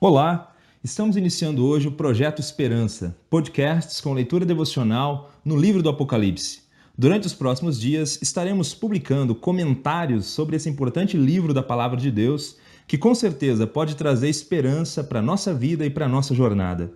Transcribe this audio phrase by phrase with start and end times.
[0.00, 6.60] Olá, estamos iniciando hoje o Projeto Esperança, podcasts com leitura devocional no livro do Apocalipse.
[6.96, 12.58] Durante os próximos dias estaremos publicando comentários sobre esse importante livro da Palavra de Deus,
[12.86, 16.92] que com certeza pode trazer esperança para a nossa vida e para a nossa jornada.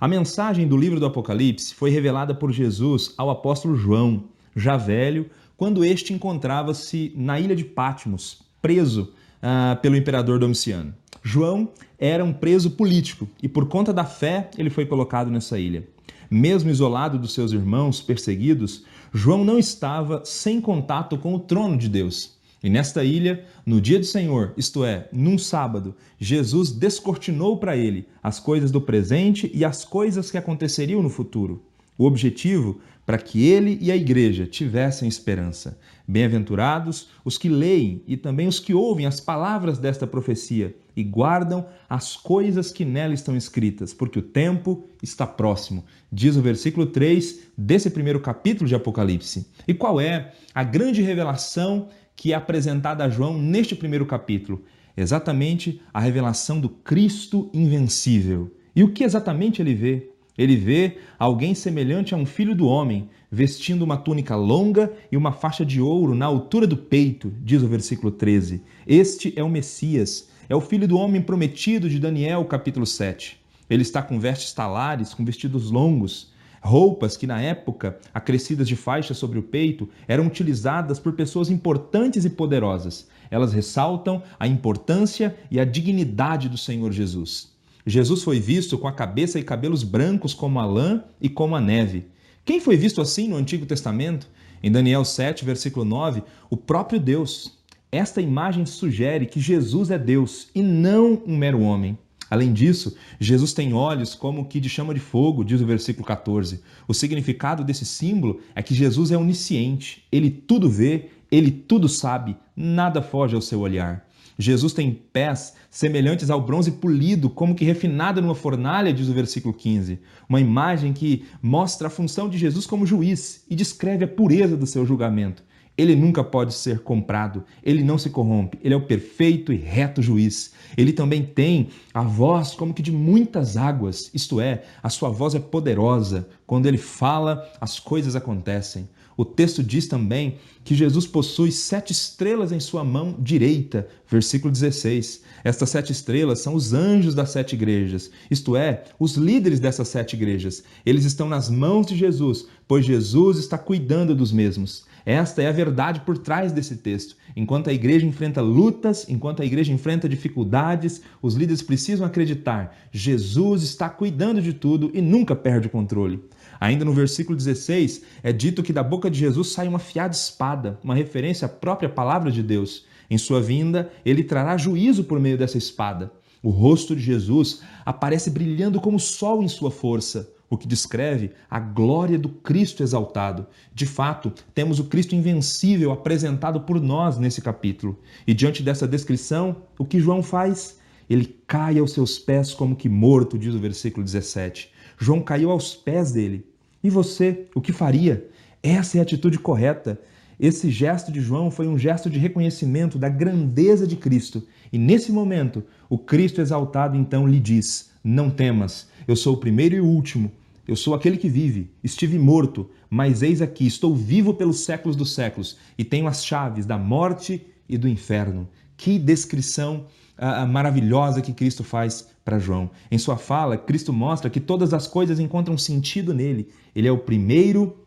[0.00, 4.24] A mensagem do livro do Apocalipse foi revelada por Jesus ao apóstolo João,
[4.56, 5.28] já velho,
[5.58, 10.94] quando este encontrava-se na ilha de Patmos, preso uh, pelo imperador Domiciano.
[11.22, 15.86] João era um preso político e, por conta da fé, ele foi colocado nessa ilha.
[16.30, 21.88] Mesmo isolado dos seus irmãos perseguidos, João não estava sem contato com o trono de
[21.88, 22.36] Deus.
[22.62, 28.08] E nesta ilha, no dia do Senhor, isto é, num sábado, Jesus descortinou para ele
[28.22, 31.62] as coisas do presente e as coisas que aconteceriam no futuro.
[31.98, 35.78] O objetivo para que ele e a igreja tivessem esperança.
[36.08, 41.66] Bem-aventurados os que leem e também os que ouvem as palavras desta profecia e guardam
[41.88, 47.42] as coisas que nela estão escritas, porque o tempo está próximo, diz o versículo 3
[47.56, 49.46] desse primeiro capítulo de Apocalipse.
[49.68, 54.64] E qual é a grande revelação que é apresentada a João neste primeiro capítulo?
[54.96, 58.50] Exatamente a revelação do Cristo invencível.
[58.74, 60.15] E o que exatamente ele vê?
[60.36, 65.32] Ele vê alguém semelhante a um filho do homem, vestindo uma túnica longa e uma
[65.32, 68.62] faixa de ouro na altura do peito, diz o versículo 13.
[68.86, 73.40] Este é o Messias, é o filho do homem prometido de Daniel, capítulo 7.
[73.68, 79.16] Ele está com vestes talares, com vestidos longos, roupas que na época, acrescidas de faixas
[79.16, 83.08] sobre o peito, eram utilizadas por pessoas importantes e poderosas.
[83.30, 87.55] Elas ressaltam a importância e a dignidade do Senhor Jesus.
[87.86, 91.60] Jesus foi visto com a cabeça e cabelos brancos como a lã e como a
[91.60, 92.08] neve.
[92.44, 94.28] Quem foi visto assim no Antigo Testamento?
[94.60, 97.56] Em Daniel 7, versículo 9, o próprio Deus.
[97.92, 101.96] Esta imagem sugere que Jesus é Deus e não um mero homem.
[102.28, 106.60] Além disso, Jesus tem olhos como que de chama de fogo, diz o versículo 14.
[106.88, 112.36] O significado desse símbolo é que Jesus é onisciente, ele tudo vê, ele tudo sabe,
[112.56, 114.05] nada foge ao seu olhar.
[114.38, 119.54] Jesus tem pés semelhantes ao bronze polido, como que refinado numa fornalha, diz o versículo
[119.54, 119.98] 15.
[120.28, 124.66] Uma imagem que mostra a função de Jesus como juiz e descreve a pureza do
[124.66, 125.42] seu julgamento.
[125.78, 130.00] Ele nunca pode ser comprado, ele não se corrompe, ele é o perfeito e reto
[130.00, 130.54] juiz.
[130.74, 135.34] Ele também tem a voz como que de muitas águas, isto é, a sua voz
[135.34, 136.28] é poderosa.
[136.46, 138.88] Quando ele fala, as coisas acontecem.
[139.16, 145.22] O texto diz também que Jesus possui sete estrelas em sua mão direita, versículo 16.
[145.42, 150.14] Estas sete estrelas são os anjos das sete igrejas, isto é, os líderes dessas sete
[150.14, 150.62] igrejas.
[150.84, 154.84] Eles estão nas mãos de Jesus, pois Jesus está cuidando dos mesmos.
[155.06, 157.16] Esta é a verdade por trás desse texto.
[157.36, 163.62] Enquanto a igreja enfrenta lutas, enquanto a igreja enfrenta dificuldades, os líderes precisam acreditar: Jesus
[163.62, 166.20] está cuidando de tudo e nunca perde o controle.
[166.60, 170.78] Ainda no versículo 16, é dito que da boca de Jesus sai uma afiada espada,
[170.82, 172.84] uma referência à própria palavra de Deus.
[173.08, 176.12] Em sua vinda, ele trará juízo por meio dessa espada.
[176.42, 181.32] O rosto de Jesus aparece brilhando como o sol em sua força o que descreve
[181.50, 183.46] a glória do Cristo exaltado.
[183.74, 187.98] De fato, temos o Cristo invencível apresentado por nós nesse capítulo.
[188.26, 190.78] E diante dessa descrição, o que João faz?
[191.08, 194.70] Ele cai aos seus pés como que morto, diz o versículo 17.
[194.98, 196.46] João caiu aos pés dele.
[196.82, 198.28] E você, o que faria?
[198.62, 200.00] Essa é a atitude correta.
[200.38, 204.42] Esse gesto de João foi um gesto de reconhecimento da grandeza de Cristo.
[204.72, 209.74] E nesse momento, o Cristo exaltado então lhe diz: Não temas, eu sou o primeiro
[209.76, 210.30] e o último.
[210.66, 211.70] Eu sou aquele que vive.
[211.82, 216.66] Estive morto, mas eis aqui, estou vivo pelos séculos dos séculos e tenho as chaves
[216.66, 218.48] da morte e do inferno.
[218.76, 219.86] Que descrição
[220.18, 222.70] uh, maravilhosa que Cristo faz para João.
[222.90, 226.48] Em sua fala, Cristo mostra que todas as coisas encontram sentido nele.
[226.74, 227.86] Ele é o primeiro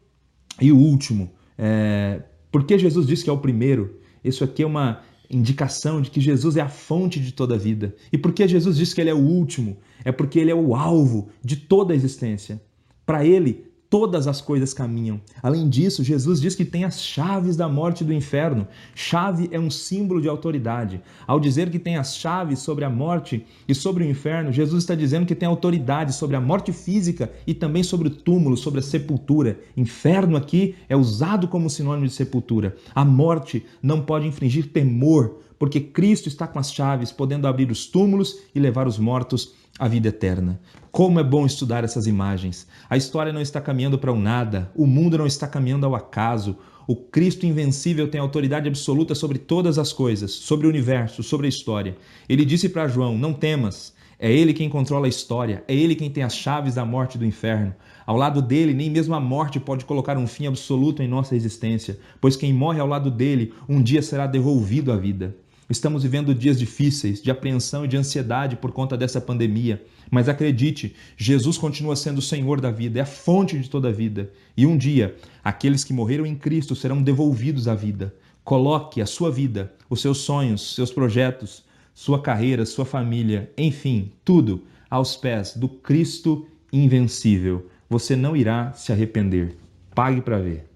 [0.62, 1.30] e o último.
[1.58, 2.22] É...
[2.52, 4.00] Por que Jesus disse que é o primeiro?
[4.24, 7.96] Isso aqui é uma indicação de que Jesus é a fonte de toda a vida.
[8.12, 9.78] E por que Jesus disse que ele é o último?
[10.03, 12.59] É porque ele é o alvo de toda a existência.
[13.06, 15.20] Para ele, todas as coisas caminham.
[15.41, 18.68] Além disso, Jesus diz que tem as chaves da morte e do inferno.
[18.94, 21.02] Chave é um símbolo de autoridade.
[21.26, 24.94] Ao dizer que tem as chaves sobre a morte e sobre o inferno, Jesus está
[24.94, 28.84] dizendo que tem autoridade sobre a morte física e também sobre o túmulo, sobre a
[28.84, 29.59] sepultura.
[29.76, 32.76] Inferno aqui é usado como sinônimo de sepultura.
[32.94, 37.85] A morte não pode infringir temor, porque Cristo está com as chaves, podendo abrir os
[37.85, 40.59] túmulos e levar os mortos à vida eterna.
[40.91, 42.67] Como é bom estudar essas imagens.
[42.90, 45.96] A história não está caminhando para o um nada, o mundo não está caminhando ao
[45.96, 46.58] acaso.
[46.85, 51.49] O Cristo invencível tem autoridade absoluta sobre todas as coisas, sobre o universo, sobre a
[51.49, 51.96] história.
[52.28, 53.97] Ele disse para João: Não temas.
[54.22, 57.17] É ele quem controla a história, é ele quem tem as chaves da morte e
[57.17, 57.73] do inferno.
[58.05, 61.97] Ao lado dele, nem mesmo a morte pode colocar um fim absoluto em nossa existência,
[62.20, 65.34] pois quem morre ao lado dele um dia será devolvido à vida.
[65.70, 69.84] Estamos vivendo dias difíceis, de apreensão e de ansiedade por conta dessa pandemia.
[70.10, 73.92] Mas acredite, Jesus continua sendo o Senhor da vida, é a fonte de toda a
[73.92, 74.32] vida.
[74.58, 78.16] E um dia, aqueles que morreram em Cristo serão devolvidos à vida.
[78.44, 81.64] Coloque a sua vida, os seus sonhos, seus projetos,
[81.94, 87.68] sua carreira, sua família, enfim, tudo aos pés do Cristo invencível.
[87.88, 89.56] Você não irá se arrepender.
[89.94, 90.69] Pague para ver.